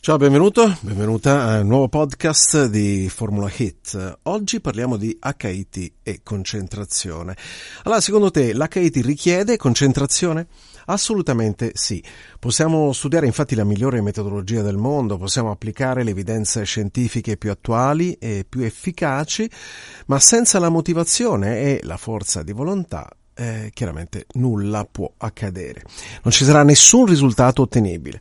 [0.00, 4.20] Ciao, benvenuto, benvenuta al nuovo podcast di Formula Hit.
[4.22, 7.36] Oggi parliamo di HIT e concentrazione.
[7.82, 10.46] Allora, secondo te l'HIT richiede concentrazione?
[10.86, 12.02] Assolutamente sì.
[12.38, 18.12] Possiamo studiare infatti la migliore metodologia del mondo, possiamo applicare le evidenze scientifiche più attuali
[18.14, 19.50] e più efficaci,
[20.06, 25.82] ma senza la motivazione e la forza di volontà eh, chiaramente nulla può accadere.
[26.22, 28.20] Non ci sarà nessun risultato ottenibile.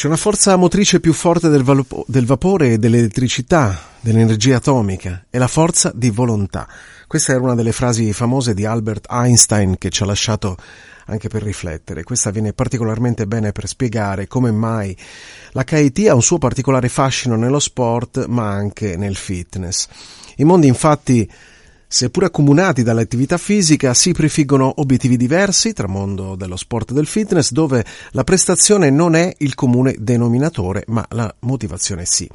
[0.00, 5.36] C'è una forza motrice più forte del, valo- del vapore e dell'elettricità, dell'energia atomica, è
[5.36, 6.66] la forza di volontà.
[7.06, 10.56] Questa era una delle frasi famose di Albert Einstein che ci ha lasciato
[11.04, 12.02] anche per riflettere.
[12.02, 14.96] Questa viene particolarmente bene per spiegare come mai
[15.50, 19.86] la KIT ha un suo particolare fascino nello sport, ma anche nel fitness.
[20.36, 21.30] I mondi infatti
[21.92, 27.50] seppur accomunati dall'attività fisica, si prefiggono obiettivi diversi tra mondo dello sport e del fitness,
[27.50, 32.30] dove la prestazione non è il comune denominatore, ma la motivazione sì.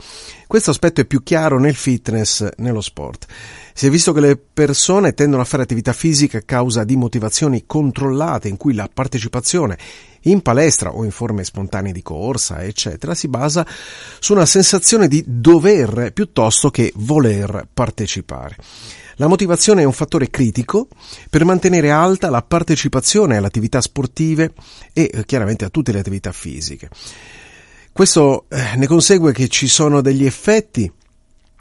[0.46, 3.28] Questo aspetto è più chiaro nel fitness, nello sport.
[3.74, 7.64] Si è visto che le persone tendono a fare attività fisica a causa di motivazioni
[7.66, 9.78] controllate in cui la partecipazione
[10.24, 13.66] in palestra o in forme spontanee di corsa, eccetera, si basa
[14.20, 18.58] su una sensazione di dover piuttosto che voler partecipare.
[19.16, 20.88] La motivazione è un fattore critico
[21.30, 24.54] per mantenere alta la partecipazione alle attività sportive
[24.92, 26.90] e eh, chiaramente a tutte le attività fisiche.
[27.94, 30.92] Questo eh, ne consegue che ci sono degli effetti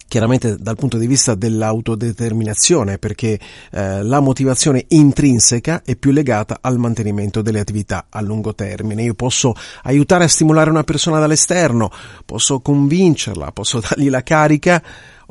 [0.06, 3.38] chiaramente dal punto di vista dell'autodeterminazione, perché
[3.72, 9.02] eh, la motivazione intrinseca è più legata al mantenimento delle attività a lungo termine.
[9.02, 11.90] Io posso aiutare a stimolare una persona dall'esterno,
[12.24, 14.82] posso convincerla, posso dargli la carica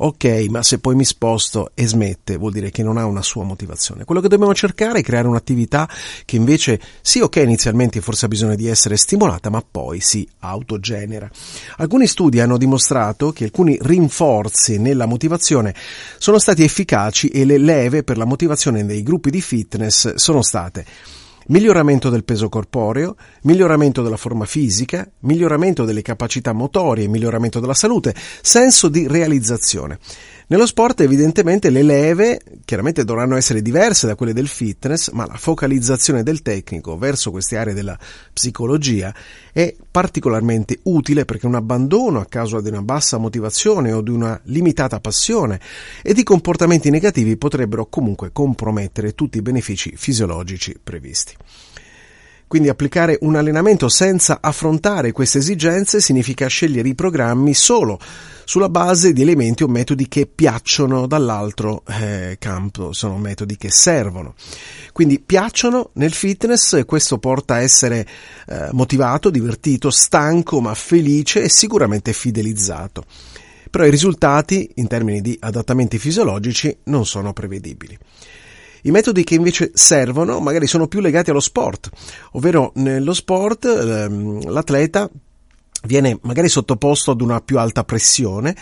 [0.04, 3.42] Ok, ma se poi mi sposto e smette, vuol dire che non ha una sua
[3.42, 4.04] motivazione.
[4.04, 5.88] Quello che dobbiamo cercare è creare un'attività
[6.26, 11.30] che invece, sì, ok, inizialmente forse ha bisogno di essere stimolata, ma poi si autogenera.
[11.78, 15.74] Alcuni studi hanno dimostrato che alcuni rinforzi nella motivazione
[16.18, 20.84] sono stati efficaci e le leve per la motivazione dei gruppi di fitness sono state
[21.48, 28.14] miglioramento del peso corporeo, miglioramento della forma fisica, miglioramento delle capacità motorie, miglioramento della salute,
[28.40, 29.98] senso di realizzazione.
[30.46, 35.38] Nello sport evidentemente le leve chiaramente dovranno essere diverse da quelle del fitness, ma la
[35.38, 37.98] focalizzazione del tecnico verso queste aree della
[38.30, 39.14] psicologia
[39.54, 44.38] è particolarmente utile perché un abbandono a causa di una bassa motivazione o di una
[44.44, 45.58] limitata passione
[46.02, 51.34] e di comportamenti negativi potrebbero comunque compromettere tutti i benefici fisiologici previsti.
[52.54, 57.98] Quindi applicare un allenamento senza affrontare queste esigenze significa scegliere i programmi solo
[58.44, 64.36] sulla base di elementi o metodi che piacciono dall'altro eh, campo, sono metodi che servono.
[64.92, 68.06] Quindi piacciono nel fitness e questo porta a essere
[68.46, 73.02] eh, motivato, divertito, stanco ma felice e sicuramente fidelizzato.
[73.68, 77.98] Però i risultati in termini di adattamenti fisiologici non sono prevedibili.
[78.86, 81.88] I metodi che invece servono magari sono più legati allo sport,
[82.32, 85.08] ovvero nello sport ehm, l'atleta
[85.84, 88.54] viene magari sottoposto ad una più alta pressione,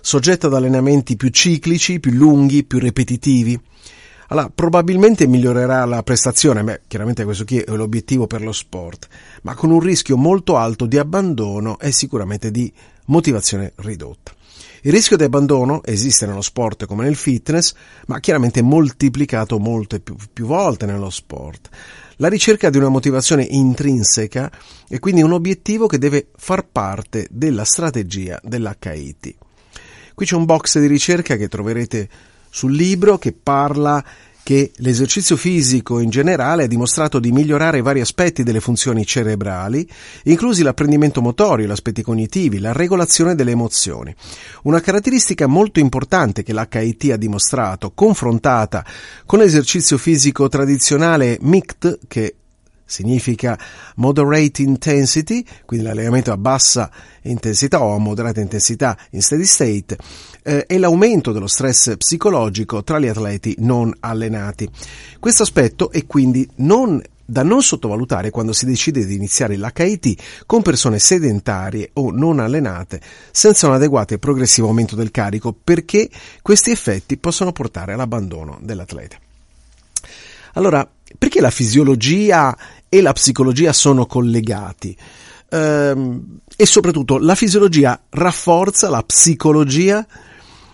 [0.00, 3.60] soggetto ad allenamenti più ciclici, più lunghi, più ripetitivi.
[4.30, 9.06] Allora, probabilmente migliorerà la prestazione, beh, chiaramente questo qui è l'obiettivo per lo sport,
[9.42, 12.70] ma con un rischio molto alto di abbandono e sicuramente di
[13.06, 14.32] motivazione ridotta.
[14.88, 17.74] Il rischio di abbandono esiste nello sport come nel fitness,
[18.06, 21.68] ma chiaramente moltiplicato molte più, più volte nello sport.
[22.16, 24.50] La ricerca di una motivazione intrinseca
[24.88, 29.34] è quindi un obiettivo che deve far parte della strategia dell'HIT.
[30.14, 32.08] Qui c'è un box di ricerca che troverete
[32.48, 34.02] sul libro che parla
[34.48, 39.86] che l'esercizio fisico in generale ha dimostrato di migliorare vari aspetti delle funzioni cerebrali,
[40.22, 44.14] inclusi l'apprendimento motorio, gli aspetti cognitivi, la regolazione delle emozioni.
[44.62, 48.86] Una caratteristica molto importante che l'HIT ha dimostrato, confrontata
[49.26, 52.36] con l'esercizio fisico tradizionale MICT, che
[52.88, 53.56] significa
[53.96, 56.90] moderate intensity, quindi l'allenamento a bassa
[57.22, 59.96] intensità o a moderata intensità in steady state,
[60.42, 64.68] eh, e l'aumento dello stress psicologico tra gli atleti non allenati.
[65.20, 67.00] Questo aspetto è quindi non
[67.30, 73.02] da non sottovalutare quando si decide di iniziare l'HIT con persone sedentarie o non allenate
[73.30, 76.08] senza un adeguato e progressivo aumento del carico perché
[76.40, 79.18] questi effetti possono portare all'abbandono dell'atleta.
[80.54, 82.56] Allora, perché la fisiologia
[82.88, 84.96] e la psicologia sono collegati?
[85.50, 90.06] Ehm, e soprattutto la fisiologia rafforza la psicologia?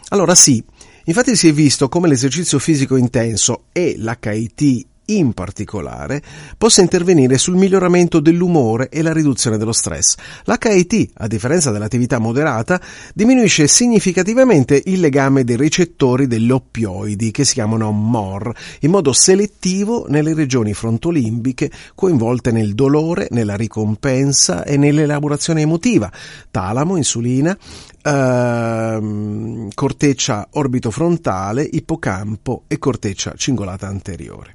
[0.08, 0.62] Allora sì,
[1.04, 6.22] infatti si è visto come l'esercizio fisico intenso e l'HIT in particolare,
[6.56, 10.14] possa intervenire sul miglioramento dell'umore e la riduzione dello stress.
[10.44, 12.80] L'HIT, a differenza dell'attività moderata,
[13.14, 20.06] diminuisce significativamente il legame dei recettori degli oppioidi, che si chiamano MOR, in modo selettivo
[20.08, 26.10] nelle regioni frontolimbiche coinvolte nel dolore, nella ricompensa e nell'elaborazione emotiva,
[26.50, 27.56] talamo, insulina,
[28.02, 34.54] ehm, corteccia orbitofrontale, ippocampo e corteccia cingolata anteriore.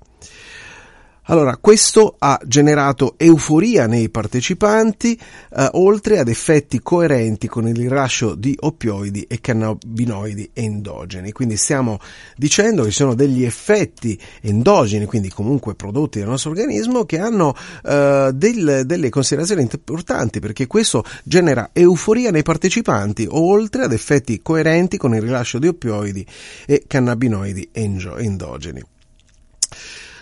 [1.30, 5.14] Allora, questo ha generato euforia nei partecipanti,
[5.56, 11.32] eh, oltre ad effetti coerenti con il rilascio di oppioidi e cannabinoidi endogeni.
[11.32, 12.00] Quindi stiamo
[12.36, 17.56] dicendo che ci sono degli effetti endogeni, quindi comunque prodotti dal nostro organismo, che hanno
[17.86, 24.98] eh, del, delle considerazioni importanti, perché questo genera euforia nei partecipanti, oltre ad effetti coerenti
[24.98, 26.26] con il rilascio di oppioidi
[26.66, 28.84] e cannabinoidi endogeni.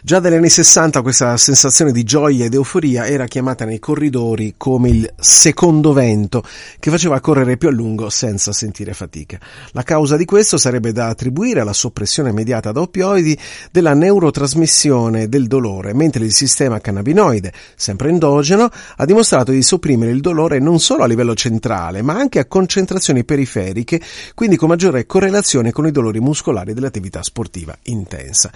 [0.07, 4.88] Già dagli anni 60 questa sensazione di gioia ed euforia era chiamata nei corridori come
[4.88, 6.45] il secondo vento,
[6.80, 9.38] che faceva correre più a lungo senza sentire fatica.
[9.71, 13.38] La causa di questo sarebbe da attribuire alla soppressione immediata da oppioidi
[13.69, 20.21] della neurotrasmissione del dolore, mentre il sistema cannabinoide, sempre endogeno, ha dimostrato di sopprimere il
[20.21, 24.00] dolore non solo a livello centrale, ma anche a concentrazioni periferiche,
[24.36, 28.50] quindi con maggiore correlazione con i dolori muscolari dell'attività sportiva intensa.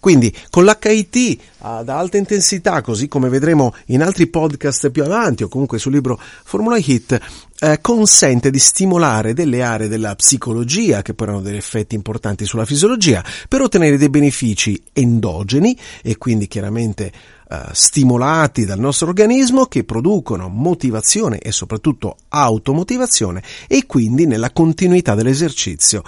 [0.00, 5.42] Quindi, con l'H HIT ad alta intensità, così come vedremo in altri podcast più avanti
[5.42, 7.20] o comunque sul libro Formula Hit,
[7.60, 12.64] eh, consente di stimolare delle aree della psicologia che poi hanno degli effetti importanti sulla
[12.64, 17.12] fisiologia per ottenere dei benefici endogeni e quindi chiaramente
[17.50, 25.14] eh, stimolati dal nostro organismo che producono motivazione e soprattutto automotivazione e quindi nella continuità
[25.14, 26.02] dell'esercizio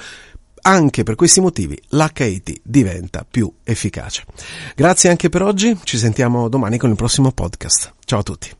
[0.62, 4.24] anche per questi motivi l'HIT diventa più efficace.
[4.74, 7.94] Grazie anche per oggi, ci sentiamo domani con il prossimo podcast.
[8.04, 8.59] Ciao a tutti.